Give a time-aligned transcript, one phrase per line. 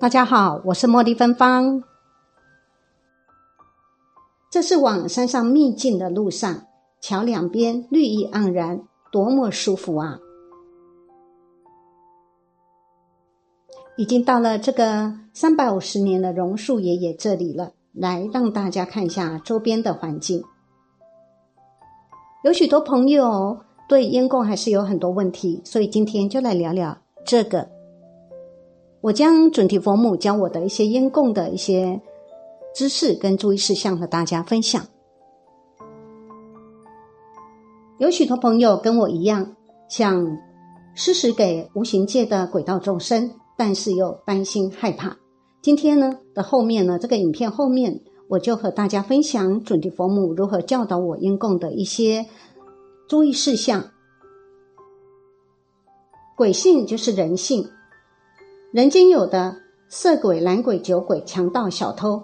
[0.00, 1.82] 大家好，我是茉莉芬芳。
[4.50, 6.62] 这是往山上秘境的路上，
[7.02, 8.80] 桥两边绿意盎然，
[9.12, 10.18] 多么舒服啊！
[13.98, 20.42] 已经到了这个三百五十年的榕树爷爷这里了，来让大家看一下周边的环境。
[22.42, 27.79] 有许多朋友对烟供还是有很多问题，所以今天就来聊聊这个。
[29.02, 32.00] 我将准提佛母教我的一些烟供的一些
[32.74, 34.86] 知识跟注意事项和大家分享。
[37.98, 39.56] 有许多朋友跟我一样，
[39.88, 40.26] 想
[40.94, 45.16] 施食给无形界的轨道众生，但是又担心害怕。
[45.62, 52.26] 今天呢的后面呢，这个影片后面我就和大家分享准提佛母如何教导我烟供的一些
[53.08, 53.82] 注意事项。
[56.36, 57.66] 鬼性就是人性。
[58.72, 59.56] 人间有的
[59.88, 62.22] 色鬼、懒鬼、酒鬼、强盗、小偷，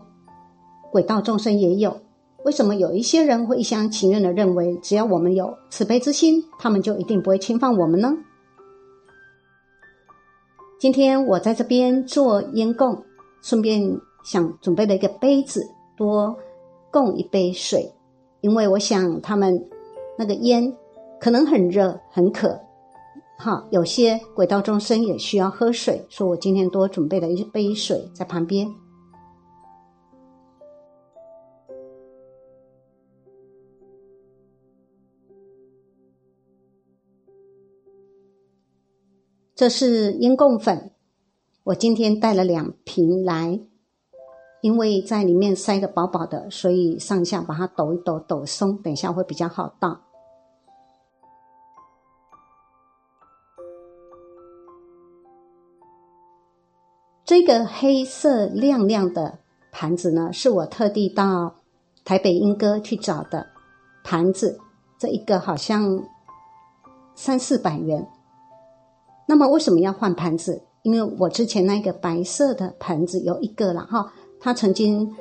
[0.93, 2.01] 鬼道众生也有。
[2.45, 8.16] 为什么有一些人会一厢情愿的认为，只要我们有慈悲之心，他们就一定不会侵犯我们呢？
[10.79, 13.03] 今天我在这边做烟供，
[13.43, 15.66] 顺便想准备了一个杯子，
[15.97, 16.37] 多
[16.93, 17.93] 供一杯水，
[18.41, 19.69] 因为我想他们
[20.16, 20.73] 那个烟
[21.19, 22.57] 可能很热、很渴。
[23.38, 28.66] 好，有些轨道众生也需要喝水，说我今天多准备了一杯水在旁边。
[39.54, 40.92] 这是烟供粉，
[41.64, 43.60] 我今天带了两瓶来，
[44.60, 50.05] 因为在里面塞的饱饱的，所以上下把它抖一抖，抖松，等一下会比较好倒。
[57.38, 59.37] 这个黑色亮亮的
[59.70, 61.56] 盘子呢，是我特地到
[62.02, 63.46] 台北英歌去找的
[64.03, 64.59] 盘子，
[64.98, 66.02] 这一个好像
[67.14, 68.08] 三四百元。
[69.28, 70.62] 那么为什么要换盘子？
[70.80, 74.10] 因为我之前那个白色的盘子有一个了哈，
[74.41, 75.14] 它曾经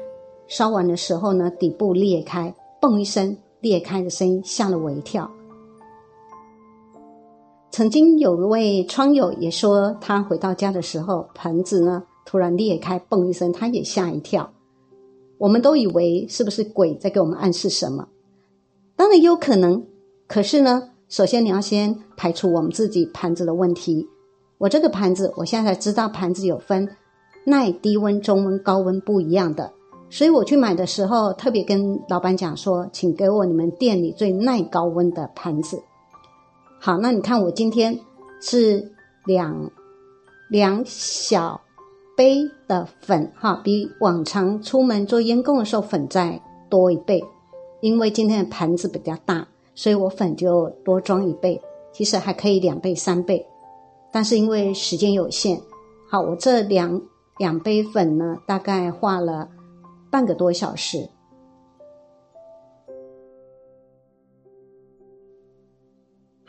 [0.47, 5.29] 烧完的时候呢，底部裂开，嘣一声裂开的声音吓了我一跳。
[7.75, 14.49] 曾经有一位窗友也说，他回到家的时候，盆子呢突然裂开，嘣一声，他也吓一跳。
[15.37, 18.07] 我们都以为是不是鬼在给我们暗示什么？
[18.95, 19.83] 当然有可能，
[20.25, 24.07] 可是呢，首先你要先排除我们自己盘子的问题。
[24.57, 26.87] 我这个盘子，我现在才知道盘子有分
[27.45, 29.73] 耐低温、中温、高温不一样的，
[30.09, 35.83] 所以我去买的时候特别跟老板讲说，请给我你们店里最耐高温的盘子。
[36.85, 38.00] 好，那你看我今天
[38.40, 38.91] 是
[39.25, 39.72] 两
[40.47, 41.59] 两小
[42.16, 47.25] 杯的粉哈，比往常出门做烟供的时候粉再多一倍，
[47.81, 51.59] 因为今天的盘子比较大，所以我粉就多装一倍，
[51.91, 53.44] 其实还可以两倍三倍，
[54.12, 55.59] 但是因为时间有限，
[56.07, 57.02] 好，我这两
[57.40, 59.50] 两杯粉呢，大概画了
[60.12, 61.09] 半个多小时。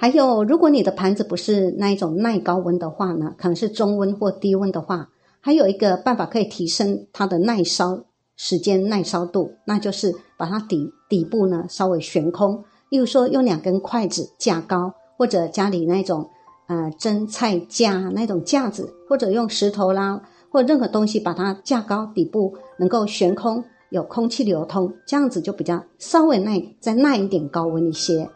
[0.06, 5.08] 还有，如果你的盘子不是那一种耐高温的话呢，可能是中温或低温的话，
[5.40, 8.04] 还有一个办法可以提升它的耐烧
[8.36, 16.30] 时间、耐烧度，那就是把它底底部呢稍微悬空，例如说用两根筷子架高，或者家里那种
[16.68, 28.30] 呃蒸菜架那种架子，或者用石头啦或任何东西把它架高，底部能够悬空，有空气流通，这样子就比较稍微耐再耐一点高温一些。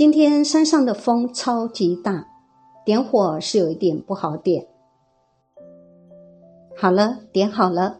[0.00, 2.26] 今天山上的风超级大，
[2.86, 4.66] 点火是有一点不好点。
[6.74, 7.98] 好了，点好了。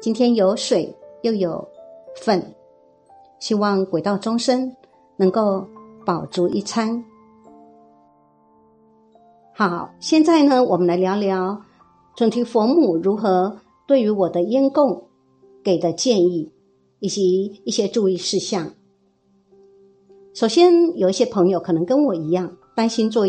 [0.00, 1.68] 今天有水又有
[2.16, 2.52] 粉，
[3.38, 4.74] 希望轨道众生
[5.16, 5.64] 能够
[6.04, 7.04] 饱足一餐。
[9.54, 11.62] 好，现在呢，我们来聊聊
[12.16, 15.04] 准提佛母如何对于我的烟供
[15.62, 16.50] 给的建议，
[16.98, 18.72] 以及一些注意事项。
[20.36, 23.26] 首先，有一些朋友可能跟我一样，担心做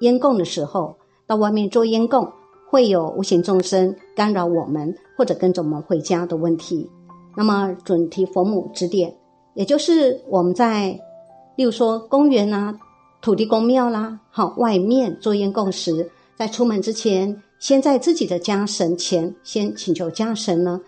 [0.00, 0.94] 烟供的时候，
[1.26, 2.30] 到外面做烟供
[2.68, 6.90] 会有无形众生干扰我们，或者跟着我们回家的问题。
[7.34, 9.16] 那么，准提佛母指点，
[9.54, 10.90] 也就是我们在，
[11.56, 12.78] 例如说公园啊、
[13.22, 20.78] 土地公庙啦，好外面做烟供时，在出门之前，先在自己的家神前，先请求家神呢，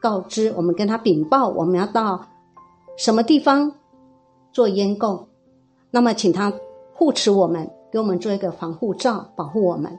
[0.00, 2.26] 告知我们跟他禀报，我们要到
[2.96, 3.70] 什么地方。
[4.52, 5.26] 做烟供，
[5.90, 6.52] 那么请他
[6.92, 9.98] 护持我们，给我们做一个防护罩，保护我们。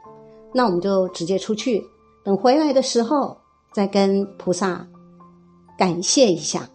[0.54, 1.84] 那我们就直接出去，
[2.24, 3.38] 等回来的时候
[3.74, 4.88] 再跟菩萨
[5.78, 6.70] 感谢一下。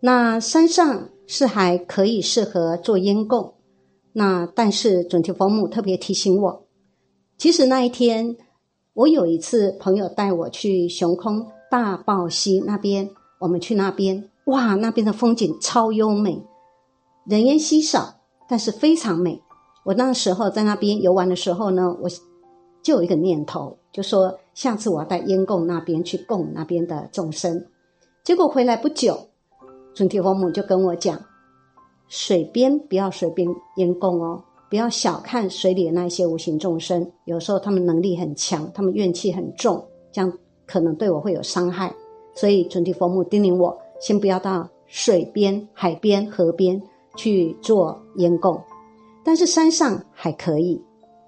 [0.00, 3.54] 那山上是还可以适合做烟供，
[4.12, 6.66] 那但是准提佛母特别提醒我，
[7.38, 8.36] 其实那一天
[8.92, 13.08] 我有一次朋友带我去雄空大报溪那边，
[13.38, 16.42] 我们去那边，哇，那边的风景超优美，
[17.24, 19.42] 人烟稀少，但是非常美。
[19.84, 22.08] 我那时候在那边游玩的时候呢，我
[22.82, 27.66] 就有一个念头，就说下次我要带烟供那边去供那边的众生。
[28.22, 29.28] 结果回来不久。
[29.94, 31.16] 准提佛母就跟我讲
[32.08, 37.12] ：“水边不要随便淹供哦，不要小看水里的那些无形众生。
[37.26, 40.32] 有时候他们能力很强，他们怨气很重，这样
[40.66, 41.94] 可能对我会有伤害。
[42.34, 46.78] 所以准提佛母叮咛我，先不要到水边、海边、河边
[47.16, 48.62] 去做烟供，
[49.24, 50.78] 但是山上还可以。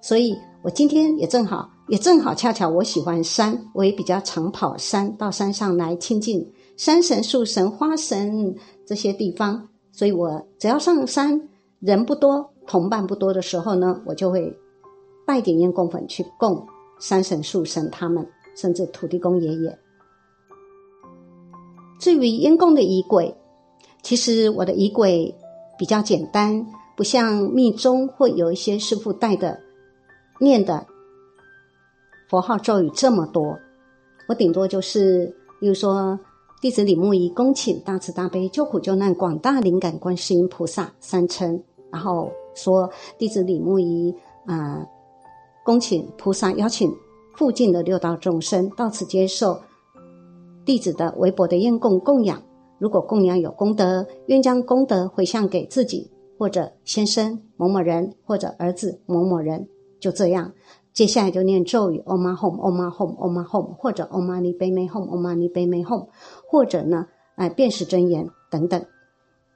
[0.02, 6.46] 所以我今天也正好，也正好恰巧我喜欢山，我也比较常跑山，到山上来亲近。”
[6.76, 11.48] 山神、树神、花神这些地方，所以我只要上山，
[11.80, 14.54] 人不多、同伴不多的时候呢，我就会
[15.26, 16.62] 带点烟供粉去供
[17.00, 19.78] 山神、树神他们，甚至土地公爷爷。
[21.98, 23.34] 至于烟供的仪轨，
[24.02, 25.34] 其实我的仪轨
[25.78, 26.66] 比较简单，
[26.96, 29.60] 不像密宗会有一些师傅带的
[30.40, 30.86] 念的
[32.28, 33.58] 佛号咒语这么多，
[34.28, 36.18] 我顶多就是，比如说。
[36.58, 41.62] 弟子李木仪恭请大慈大悲救苦救难广大灵感观世音菩萨三称，
[41.92, 44.12] 然后说弟子李木仪
[44.46, 44.84] 啊，
[45.62, 46.90] 恭请菩萨邀请
[47.34, 49.60] 附近的六道众生到此接受
[50.66, 52.42] 弟子的微薄的愿供供养。
[52.78, 59.66] 如果供养有功德，愿将功德回向给自己或者先生某某人或者儿子某某人。
[59.98, 60.52] 就这样。
[60.92, 66.06] 接下来就念咒语，Omahom Omahom Omahom 或者 Om Mani Padme Hum，Om Mani Padme Hum，
[66.50, 68.82] 或者呢，哎，辨识真言等等。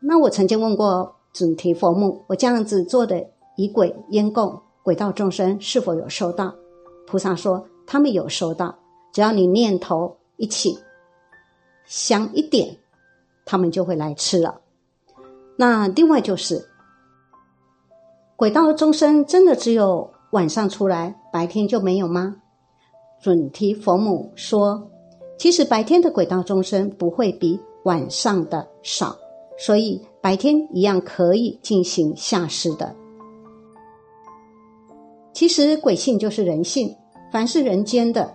[0.01, 6.55] 那我曾经问过准提佛母，我这样子做的仪轨烟供，鬼道众生是否有收到？
[7.07, 8.75] 菩萨说他们有收到，
[9.13, 10.79] 只要你念头一起，
[11.91, 12.79] 香一点，
[13.45, 14.61] 他们就会来吃了。
[15.57, 16.69] 那另外就是，
[18.37, 20.09] 轨道众生真的只有。
[20.31, 22.37] 晚上出来，白天就没有吗？
[23.21, 24.89] 准提佛母说
[25.37, 29.17] ：“其实白天的轨道众生不会比晚上的少，
[29.59, 32.95] 所以白天一样可以进行下施的。
[35.33, 36.95] 其实鬼性就是人性，
[37.33, 38.33] 凡是人间的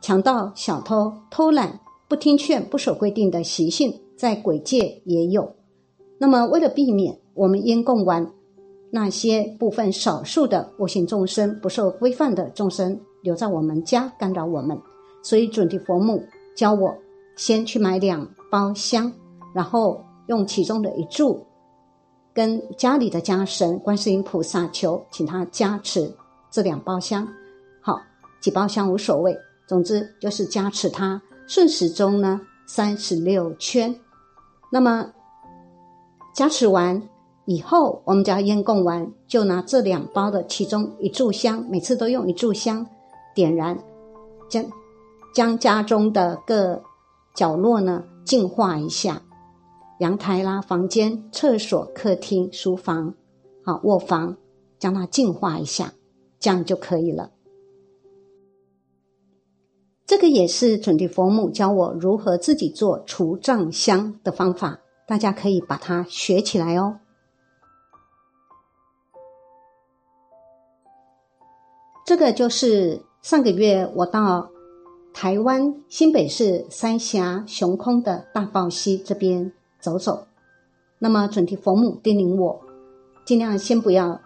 [0.00, 1.80] 强盗、小偷、偷懒、
[2.14, 5.52] 不听劝、不守规定的习性，在鬼界也有。
[6.16, 8.32] 那么，为了避免我们因供完。”
[8.92, 14.80] 那些部分少数的无形众生不受规范的众生留在我们家干扰我们，
[15.24, 16.22] 所以准提佛母
[16.54, 16.96] 教我
[17.34, 19.12] 先去买两包香，
[19.52, 21.44] 然后用其中的一柱
[22.32, 26.08] 跟家里的家神观世音菩萨求，请他加持
[26.48, 27.26] 这两包香。
[27.80, 28.00] 好，
[28.40, 29.36] 几包香无所谓，
[29.66, 33.94] 总之就是加持他顺时钟呢三十六圈。
[34.70, 35.12] 那么
[36.34, 37.02] 加持完。
[37.46, 42.86] 以后我们只要烟供完，就拿这两包的其中一炷香，每次都用一炷香
[43.34, 43.78] 点燃，
[44.48, 44.64] 将
[45.34, 46.82] 将家中的各
[47.34, 49.20] 角落呢净化一下，
[49.98, 53.12] 阳台啦、房间、厕所、客厅、书房、
[53.62, 54.34] 好卧房，
[54.78, 55.92] 将它净化一下，
[56.40, 57.30] 这样就可以了。
[60.06, 67.00] 这个也是准提佛母教我如何自己做除障香的方法，大家可以把它学起来哦。
[72.04, 74.50] 这个就是上个月我到
[75.14, 80.26] 台湾新北市三峡雄空的大报溪这边走走，
[80.98, 82.60] 那么准提佛母叮咛我，
[83.24, 84.20] 尽量先不要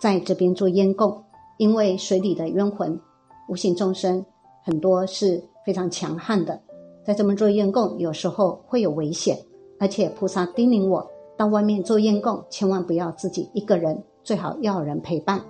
[0.00, 1.22] 在这边做烟供，
[1.58, 3.00] 因为水里的冤魂、
[3.48, 4.26] 无形众生
[4.62, 6.60] 很多是非常强悍的，
[7.04, 9.38] 在这边做验供有时候会有危险，
[9.78, 15.40] 而且菩萨叮咛我到外面做验供，千万不要自己一个人，最好要人陪伴，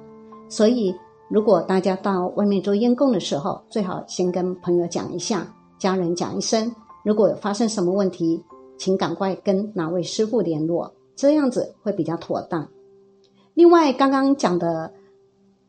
[0.48, 0.94] 所以。
[1.28, 6.70] 如果大家到外面做验供的时候，最好先跟朋友讲一下，家人讲一声。
[7.02, 8.44] 如果发生什么问题，
[8.76, 12.68] 请赶快跟哪位师傅联络，这样子会比较妥当。
[13.54, 14.92] 另外，刚刚讲的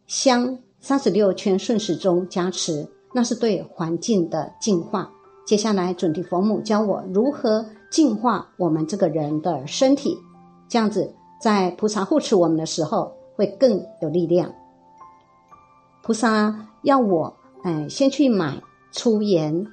[0.06, 5.12] 香三十六圈顺时钟加持，那是对环境的净化。
[5.46, 10.17] 接下来，准提佛母教我如何净化我们这个人的身体，
[10.70, 14.53] 这样子在菩萨护持我们的时候会更有力量。
[16.01, 19.65] 菩萨要我哎先去买粗盐，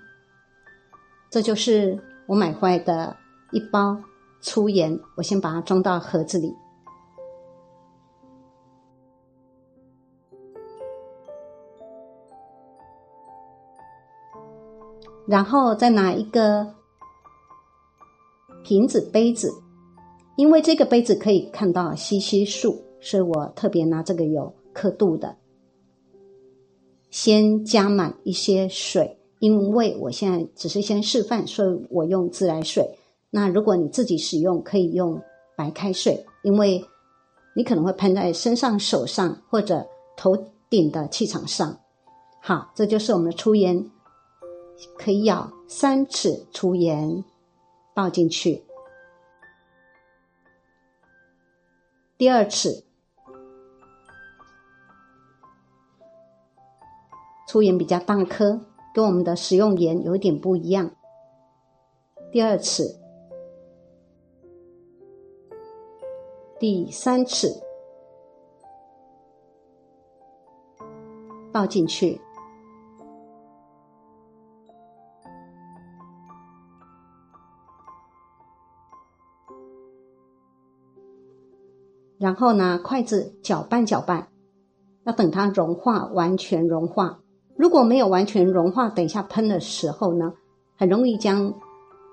[1.31, 3.17] 这就是我买回来的
[3.53, 3.97] 一包
[4.41, 6.53] 粗盐，我先把它装到盒子里。
[15.27, 16.75] 然后再拿一个
[18.65, 19.51] 瓶子杯子，
[20.37, 25.37] 因为这个杯子可以看到吸吸数，所以我特别拿这个有刻度的。
[27.11, 32.99] 先加满一些水，因为我现在只是先示范，所以我用自来水。
[33.31, 35.21] 那如果你自己使用，可以用
[35.57, 36.85] 白开水，因为
[37.57, 39.87] 你可能会喷在身上、手上或者
[40.17, 40.37] 头
[40.69, 41.79] 顶的气场上。
[42.41, 43.91] 好，这就是我们的粗烟。
[44.97, 47.25] 可以舀三尺粗盐
[47.95, 48.65] 倒进去，
[52.17, 52.85] 第二次
[57.47, 58.61] 粗盐比较大颗，
[58.95, 60.91] 跟我们的食用盐有点不一样。
[62.31, 63.01] 第二次，
[66.59, 67.63] 第三次
[71.53, 72.21] 倒进去。
[82.31, 84.29] 然后拿筷子搅拌搅拌，
[85.03, 87.19] 要等它融化，完全融化。
[87.57, 90.33] 如果没有完全融化，等一下喷的时候呢，
[90.79, 91.53] 很容易将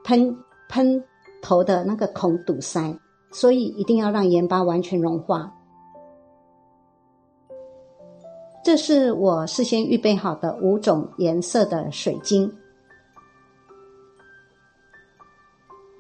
[0.04, 0.36] 喷
[0.70, 1.04] 喷
[1.40, 2.98] 头的那个孔堵塞。
[3.32, 5.54] 所以一定要让盐巴完全融化。
[8.64, 12.52] 这是我事先预备好的五种颜色的水晶，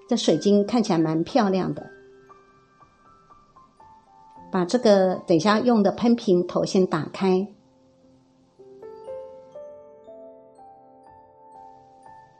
[0.09, 1.96] 这水晶看起来蛮漂亮的。
[4.51, 7.47] 把这个等下用的喷瓶头先打开，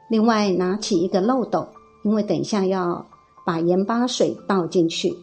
[0.10, 1.68] 另外拿起一个漏斗，
[2.04, 3.06] 因为等一下要
[3.46, 5.14] 把盐巴水倒进去。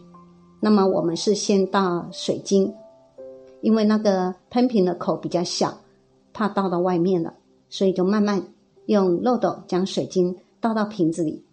[0.59, 2.73] 那么我们是先倒水晶，
[3.61, 5.77] 因为那个喷瓶的口比较小，
[6.33, 7.33] 怕倒到外面了，
[7.69, 8.41] 所以就慢慢
[8.87, 11.44] 用漏斗将水晶倒到瓶子里。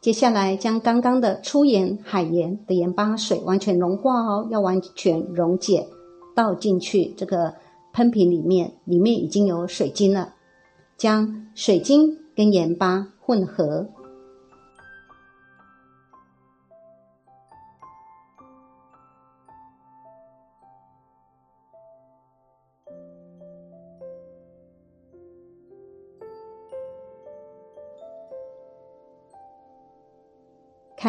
[0.00, 5.86] 接下来将刚刚的粗盐、海盐的盐巴水完全融化哦，要完全溶解，
[6.34, 7.52] 倒进去这个
[7.92, 10.32] 喷瓶里面，里面已经有水晶了。
[10.96, 13.88] 将水晶跟盐巴混合。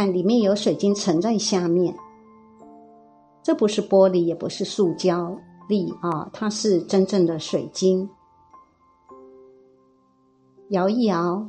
[0.01, 1.95] 看，里面有水晶沉在下面，
[3.43, 5.37] 这不是玻璃，也不是塑胶
[5.69, 8.09] 粒啊，它是真正的水晶。
[10.69, 11.47] 摇一摇，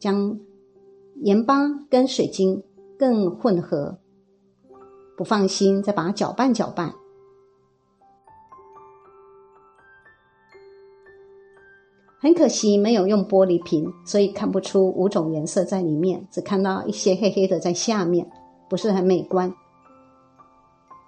[0.00, 0.36] 将
[1.22, 2.60] 盐巴跟水晶
[2.98, 3.98] 更混合。
[5.16, 6.92] 不放心，再把它搅拌搅拌。
[12.24, 18.26] 很可惜没有用玻璃瓶，所以看不出五种颜色在里面，只看到一些黑黑的在下面，
[18.66, 19.52] 不是很美观。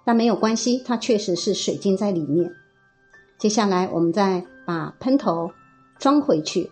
[0.05, 2.51] 但没有关系，它确实是水晶在里面。
[3.39, 5.49] 接下来我们再把喷头
[5.97, 6.69] 装回去。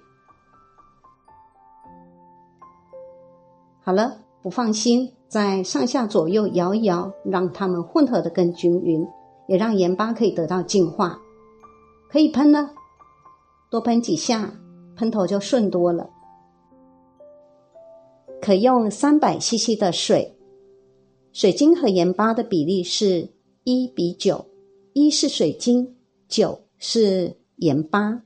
[3.81, 9.07] 好了，不放心，在上下左右摇一摇，让它们混合的更均匀，
[9.47, 11.17] 也让盐巴可以得到净化，
[12.11, 12.69] 可以喷了。
[13.69, 14.59] 多喷几下，
[14.95, 16.09] 喷头就顺多了。
[18.41, 20.37] 可用三百 CC 的水，
[21.31, 24.45] 水晶和盐巴的比例是一比九，
[24.93, 28.21] 一是水晶，九是盐巴。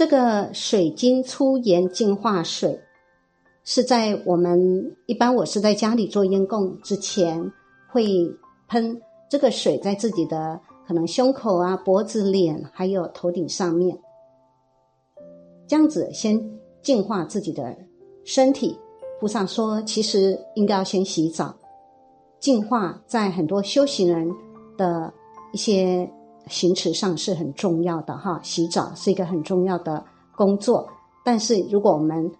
[0.00, 2.80] 这个水晶粗盐净化水，
[3.64, 7.52] 是在我们一般我是在家里做烟供之前，
[7.86, 8.02] 会
[8.66, 13.94] 喷这个水在自己的可能胸口啊、脖子、脸还有头顶上面，
[15.66, 16.42] 这样子先
[16.80, 17.76] 净化自己的
[18.24, 18.78] 身体。
[19.20, 21.54] 菩萨说，其实应该要先洗澡，
[22.38, 24.26] 净化在很多修行人
[24.78, 25.12] 的
[25.52, 26.10] 一些。
[26.50, 30.04] 行持上是很重要的哈，洗澡是一个很重要的
[30.36, 30.86] 工作。
[31.24, 32.30] 但是如果我们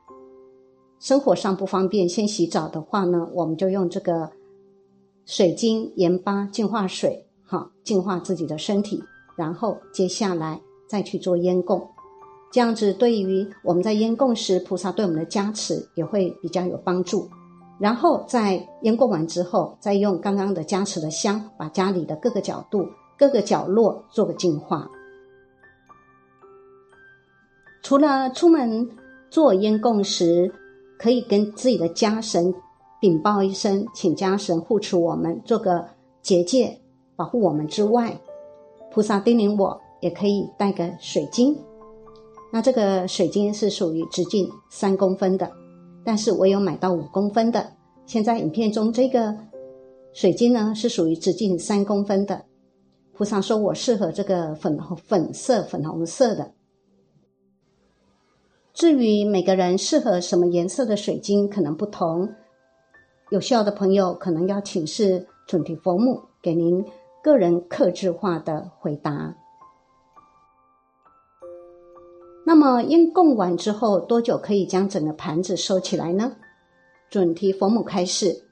[0.98, 4.30] 生活上不方便先洗澡的话呢，我们就用这个
[5.24, 9.02] 水晶盐巴净化水，哈，净化自己的身体，
[9.36, 11.88] 然后接下来再去做烟供。
[12.52, 17.28] 这样子对于我们在烟供时，菩萨对我们的加持也会比较有帮助。
[17.78, 22.86] 然后在烟供完之后，再用刚刚的加持的香，把家里的各个角度、
[23.20, 24.90] 各个角落做个净化。
[27.82, 28.88] 除了出门
[29.28, 30.50] 做烟供时，
[30.98, 32.54] 可以跟自己的家神
[32.98, 35.86] 禀报一声，请家神护持我们，做个
[36.22, 36.80] 结界
[37.14, 38.18] 保护我们之外，
[38.90, 41.54] 菩萨叮咛我，也可以带个水晶。
[42.50, 45.52] 那这个水晶是属于直径三公分的，
[46.04, 47.70] 但是我有买到五公分的。
[48.06, 49.36] 现在影片中这个
[50.14, 52.46] 水晶呢是属于直径三公分的。
[53.20, 56.52] 菩萨说我适合这个粉粉色、粉红色的。
[58.72, 62.34] 至于每个人适合什么颜色的水晶可能不同，
[63.28, 66.82] 有需要的朋友可能要请示准提佛母，给您
[67.22, 69.34] 个人克制化的回答。
[72.46, 76.36] 那么烟供完之后多久可以将整个盘子收起来呢？
[77.10, 78.46] 准提佛母开示：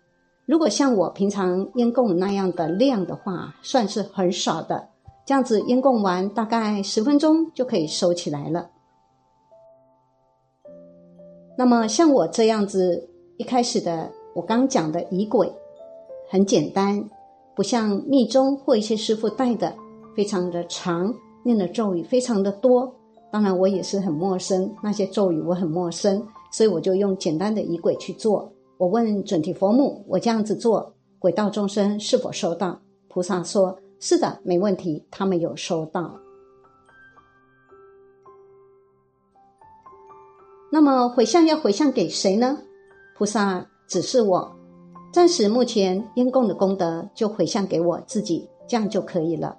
[0.48, 4.88] 如果像我平常烟供那样的量的话，算是很少的。
[5.26, 8.70] 这样子烟供完大概十分钟就可以收起来了。
[11.58, 15.52] 那么像我这样子一开始的我刚讲的仪轨，
[16.30, 17.04] 很简单，
[17.54, 19.76] 不像密宗或一些师傅带的
[20.16, 21.14] 非常的长，
[21.44, 22.90] 念的咒语非常的多。
[23.30, 28.50] 当然，我也是很陌生，那些咒语我很陌生，所以我就用简单的仪轨去做。
[28.78, 36.16] 我问准提佛母：“我这样子做，轨道众生是否收到？”菩萨说：“是的，没问题，他们有收到。”
[40.70, 42.56] 那么回向要回向给谁呢？
[43.16, 44.56] 菩萨指示我，
[45.12, 49.56] 暂时目前烟供的功德就回向给我自己，这样就可以了。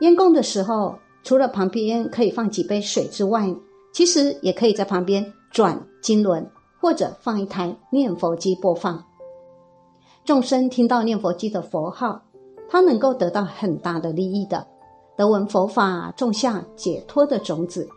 [0.00, 3.54] 烟供的时候，除了旁边可以放几杯水之外，
[3.92, 6.50] 其实也可以在旁边转经轮，
[6.80, 9.04] 或者放一台念佛机播放。
[10.24, 12.22] 众生听到念佛机的佛号，
[12.68, 14.66] 他能够得到很大的利益的，
[15.16, 17.88] 得闻佛法，种下解脱的种子。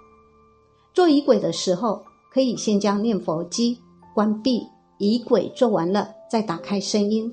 [0.93, 3.79] 做仪轨的时候，可以先将念佛机
[4.13, 7.31] 关闭，仪轨做完了再打开声音，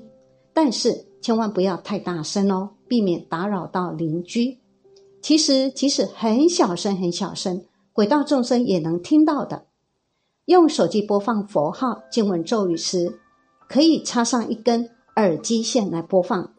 [0.53, 4.57] 但是千万不要太大声哦，避免打扰到邻居。
[5.21, 9.67] 其实，即使很小声、很小声，轨道众生也能听到的。
[10.45, 13.19] 用手机播放佛号、经文咒语时，
[13.69, 16.51] 可以插上一根耳机线来播放。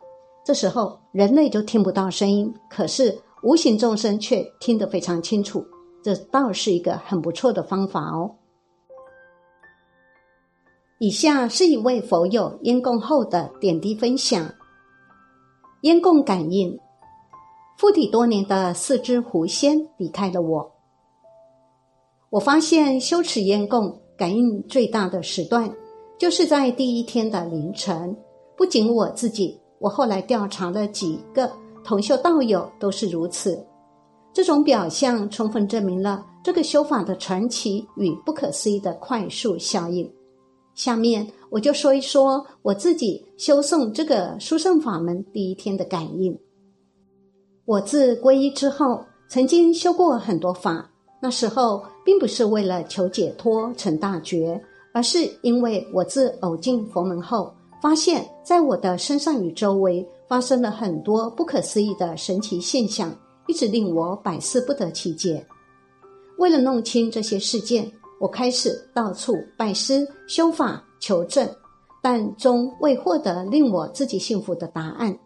[0.44, 5.66] 这时候，人类就听不到声音，可是无形众生却听得非常清楚。
[6.02, 8.36] 这倒是一个很不错的方法哦。
[10.98, 14.54] 以下是一位佛友烟供后的点滴分享：
[15.82, 16.78] 烟供感应。
[17.76, 20.73] 附体多年的四只狐仙离开了我。
[22.34, 25.72] 我发现修持烟供感应最大的时段，
[26.18, 28.12] 就是在第一天的凌晨。
[28.56, 31.48] 不仅我自己，我后来调查了几个
[31.84, 33.64] 同修道友都是如此。
[34.32, 40.12] 这种表象充分证明了这个修法的传奇与不可思议的快速效应。
[40.74, 46.36] 下面我就说一说我自己修诵这个殊胜法门第一天的感应。
[47.64, 50.90] 我自皈依之后，曾经修过很多法。
[51.24, 63.10] 那时候并不是为了求解脱成大觉，而是因为我自偶进佛门后，发现在我的身上与周围发生了很多不可思议的神奇现象，
[63.46, 65.42] 一直令我百思不得其解。
[66.36, 71.48] 为了弄清这些事件，我开始到处拜师修法求证，
[72.02, 75.18] 但终未获得令我自己幸福的答案。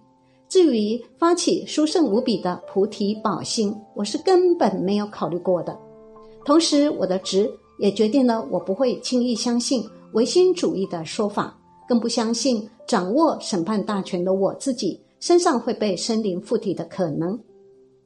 [0.48, 5.76] 至于发起殊胜无比的菩提宝心，我是根本没有考虑过的。
[6.48, 7.46] 同时，我的执
[7.78, 11.54] 也决定了我不会轻易相信唯心主义的说法，
[11.86, 17.38] 更不相信掌握审判大权的我自己身上会被生灵附体的可能。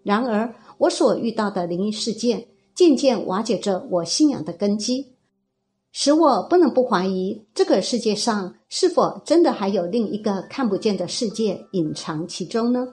[0.02, 5.12] 然而，我所遇到的灵异事件渐渐瓦解着我信仰的根基。
[5.92, 12.88] 使我不能不怀疑，这个世界上是否真的还有另一个看不见的世界隐藏其中呢？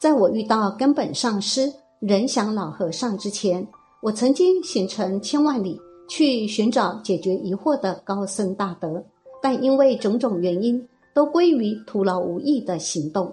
[0.00, 3.64] 在我遇到根本上师仁祥老和尚之前，
[4.02, 9.04] 我曾经行程千万里去寻找解决疑惑的高僧大德，
[9.42, 10.82] 但因为种种原因，
[11.14, 13.30] 都归于徒劳无益的行动。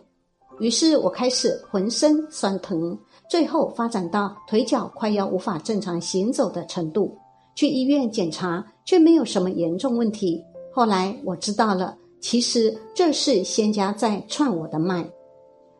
[0.60, 3.00] 于是我开始浑身酸疼，
[3.30, 7.18] 最后发展到腿脚快要无法正常行走的程度。
[7.56, 10.44] 去医院检查，却没有什么严重问题。
[10.74, 15.10] 后来我知道了，其实这是仙家在串我的脉。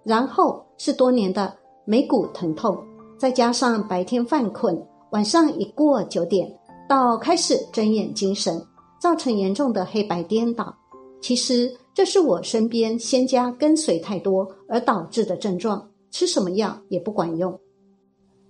[0.04, 2.82] 然后是多年的眉骨疼痛，
[3.18, 6.48] 再加上白天犯困，晚上一过九点
[6.88, 8.64] 到开始睁眼精神，
[9.00, 10.76] 造成严重的黑白颠倒。
[11.20, 17.60] 其实这是我身边仙家跟随太多而导致的症状，吃什么药也不管用。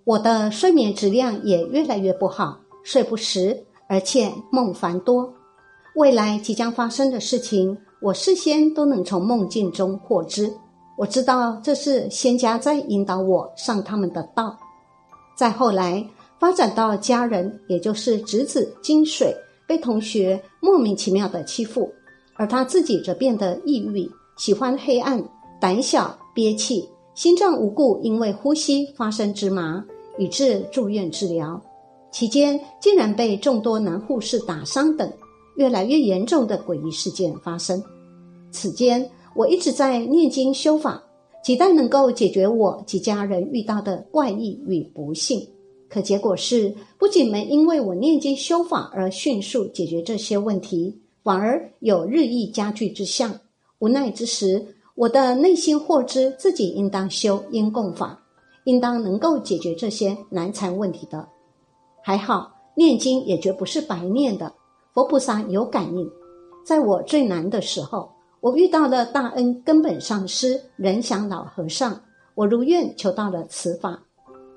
[0.03, 2.59] 我的睡眠质量也越来越不好。
[2.83, 5.33] 睡不实，而且梦繁多。
[5.95, 10.53] 未来即将发生的事情，我事先都能从梦境中获知。
[10.97, 14.57] 我知道这是仙家在引导我上他们的道。
[15.37, 16.03] 再后来
[16.39, 19.35] 发展到家人，也就是侄子金水
[19.67, 21.93] 被同学莫名其妙的欺负，
[22.35, 25.23] 而他自己则变得抑郁，喜欢黑暗，
[25.61, 29.85] 胆小憋气，心脏无故因为呼吸发生芝麻，
[30.17, 31.61] 以致住院治疗。
[32.11, 35.11] 期间竟然被众多男护士打伤等
[35.57, 37.83] 越来越严重的诡异事件发生。
[38.49, 40.99] 此间我一直在念经修法，
[41.43, 45.39] 期待能够解决我及家人遇到的怪异与不幸。
[45.87, 53.31] 可结果是，不仅没因为我念经修法而迅速解决这些问题，反而有日益加剧之象。
[53.77, 58.19] 无奈之时，我的内心获知自己应当修因供法，
[58.63, 61.29] 应当能够解决这些难缠问题的。
[62.03, 64.51] 还好，念经也绝不是白念的。
[64.95, 66.09] 佛菩萨有感应，
[66.65, 68.09] 在我最难的时候，
[68.47, 71.99] 我遇到了大恩根本上师仁祥老和尚，
[72.33, 74.01] 我如愿求到了此法。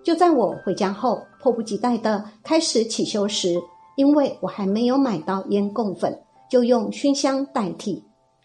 [0.04, 3.60] 就在我回家后，迫不及待的开始起修时，
[3.96, 6.16] 因为我还没有买到烟供粉，
[6.48, 8.00] 就用熏香代替。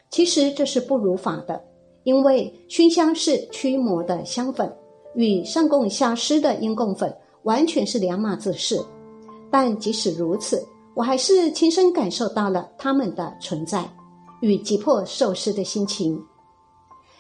[0.10, 1.62] 其实这是不如法的，
[2.06, 4.76] 因为熏香是驱魔的香粉，
[5.14, 8.84] 与上供下施的烟供粉完全是两码子事。
[9.52, 13.88] 但即使如此，我还是亲身感受到了他们的存在
[14.42, 16.22] 与急迫受施的心情。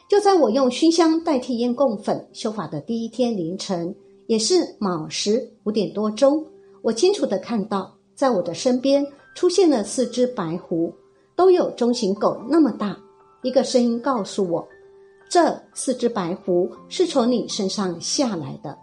[0.07, 3.95] 就在我用熏香代替烟供粉修法的第一天凌晨，
[4.27, 6.45] 也是卯时五点多钟，
[6.81, 10.93] 我清楚的看到，在我的身边出现了四只白狐，
[11.35, 12.97] 都有中型狗那么大。
[13.43, 14.67] 一个声音告诉我，
[15.29, 18.77] 这四只白狐是从你身上下来的。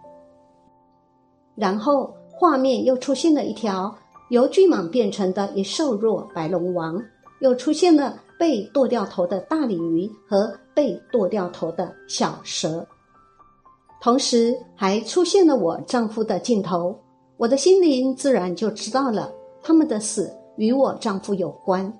[1.55, 2.13] 然后。
[2.35, 3.95] 画面又出现了一条
[4.31, 6.99] 由巨蟒变成的一瘦弱白龙王，
[7.43, 12.87] 又出现了被剁掉头的大鲤鱼和被剁掉头的小蛇，
[14.01, 16.97] 同时还出现了我丈夫的镜头。
[17.35, 19.29] 我的心灵自然就知道了
[19.61, 21.91] 他们的死与我丈夫有关。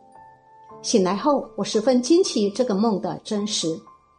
[0.82, 3.68] 醒来后，我十分惊奇这个梦的真实。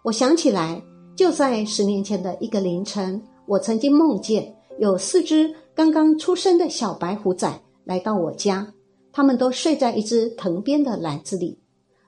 [0.03, 0.83] 我想起来，
[1.17, 5.51] 就在十年前的一个凌晨，我曾经梦见有四只。
[5.75, 7.51] 刚刚出生的小白虎仔
[7.85, 8.67] 来到我家，
[9.15, 11.59] 他们都睡在一只藤编的篮子里。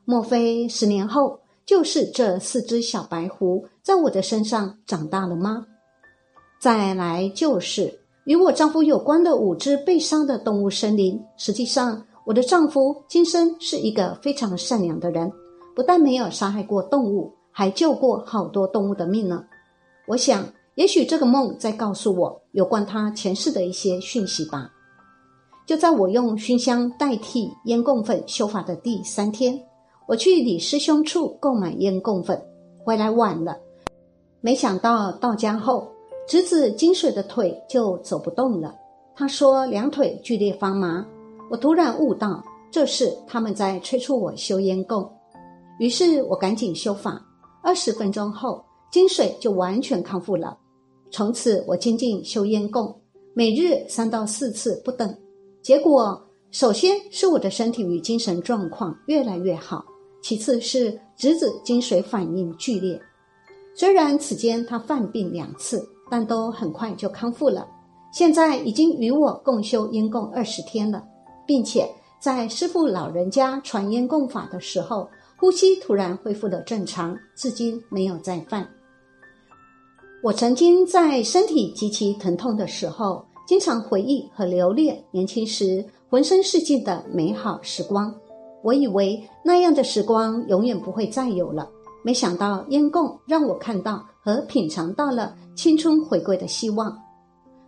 [0.04, 5.64] 莫非十年后就是这四只小白狐在我的身上长大了吗？
[6.60, 11.22] 再来就是与我丈夫有关的五只被杀的动物生灵。
[11.36, 15.32] 实际上，我的丈夫今生是一个非常善良的人，
[15.74, 19.44] 不但没有杀害过动物，还救过好多动物的命呢。
[20.08, 20.44] 我想。
[20.76, 24.70] 也许这个梦在告诉我有关他前世的一些讯息吧。
[25.66, 29.60] 就在我用熏香代替烟供粉修法的第三天，
[30.06, 32.40] 我去李师兄处购买烟供粉，
[32.84, 33.58] 回来晚了。
[34.40, 35.88] 没想到到家后，
[36.28, 38.72] 侄子金水的腿就走不动了。
[39.16, 41.04] 他说两腿剧烈发麻。
[41.50, 45.08] 我突然悟到，这是他们在催促我修烟供。
[45.80, 47.20] 于是我赶紧修法。
[47.60, 50.56] 二十分钟后，金水就完全康复了。
[51.10, 52.94] 从此，我精进修烟供，
[53.34, 55.12] 每日三到四次不等。
[55.66, 59.84] 结果，首先是我的身体与精神状况越来越好，
[60.22, 62.96] 其次是侄子精水反应剧烈。
[63.74, 67.66] 虽然此间他犯病两次，但都很快就康复了。
[68.12, 71.02] 现在已经与我共修烟供二十天了，
[71.44, 71.84] 并且
[72.20, 78.64] 在师父老人家传烟供法的时候，呼吸突然恢复了正常，至今没有再犯。
[80.22, 88.12] 我曾经在身体极其疼痛的时候，经常回忆和留恋年轻时浑身是劲的美好时光。
[88.62, 91.70] 我以为那样的时光永远不会再有了，
[92.02, 96.96] 没想到烟供让我看到和品尝到了青春回归的希望。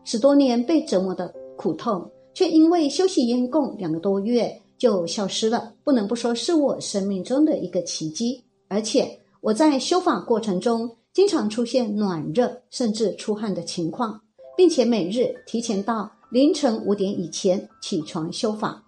[0.03, 8.43] 十多年被折磨的苦痛，却因为休息烟供两个多月就消失了，不能不说是我生命中的一个奇迹。
[8.67, 9.09] 而且
[9.41, 10.91] 我在修法过程中。
[11.14, 14.21] 经常出现暖热甚至出汗的情况，
[14.59, 18.83] 并且每日提前到凌晨五点以前起床修法，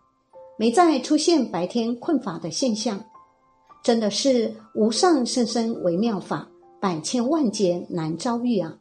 [0.58, 3.00] 没再出现白天困乏的现象。
[3.80, 6.48] 真的是无上甚深微妙法，
[6.80, 8.76] 百千万劫难遭遇啊！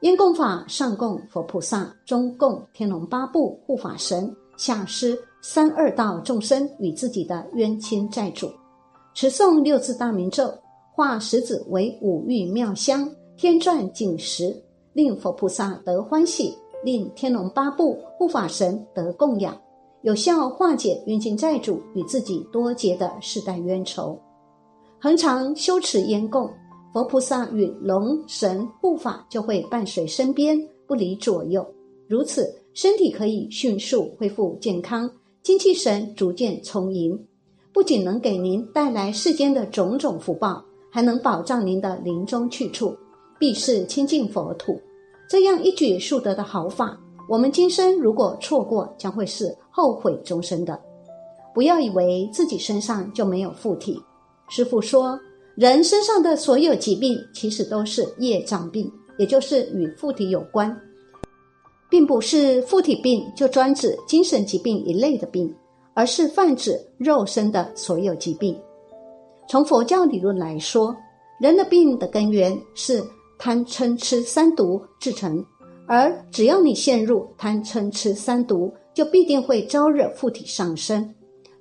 [0.00, 8.52] 因供法上供佛菩萨，中供天龙八部护法神，下施三二道众生与自己的冤亲债主。
[9.14, 10.52] 持诵六字大明咒，
[10.92, 14.54] 化石子为五欲妙香，天转锦石，
[14.98, 19.56] 令佛菩萨得欢喜，令天龙八部护法神得供养。
[20.02, 24.18] 有效化解冤亲债主与自己多结的世代冤仇，
[24.98, 26.50] 恒常修持烟供，
[26.92, 31.64] 佛菩萨与龙神护法就会伴随身边，不离左右。
[32.08, 35.08] 如此，身体可以迅速恢复健康，
[35.44, 37.16] 精气神逐渐充盈，
[37.72, 42.96] 不仅能给您带来世间的种种福报，还能保障您的临终去处，
[43.38, 44.76] 必是清净佛土。
[45.28, 46.98] 这样一举数得的好法。
[47.28, 50.80] 我们今生如果错过，将会是后悔终生的。
[51.54, 54.00] 不要以为自己身上就没有附体。
[54.48, 55.20] 师父说，
[55.54, 60.74] 人身上的所有疾病，其实都是业障病，也就是与附体有关，
[61.90, 65.54] 并不是附体病就专指精神疾病一类的病，
[65.92, 68.58] 而是泛指肉身的所有疾病。
[69.46, 70.96] 从佛教理论来说，
[71.38, 73.04] 人的病的根源是
[73.38, 75.44] 贪嗔痴三毒制成。
[75.86, 81.14] 而只要你陷入贪嗔痴三毒，就必定会招惹附体上身。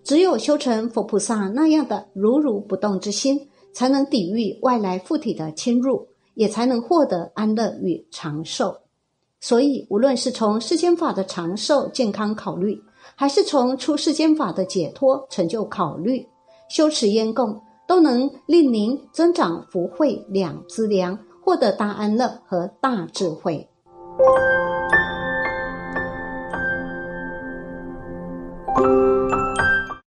[0.03, 3.39] 只有修成佛菩萨那样的如如不动之心，
[3.73, 8.75] 才能抵御外来附体的侵入，也才能获得安乐与长寿。
[9.39, 12.81] 所以，无论是从世间法的长寿健康考虑，
[13.15, 16.25] 还是从出世间法的解脱成就考虑，
[16.69, 23.69] 修持烟供都能令您增长福慧两资粮，获得大安乐和大智慧。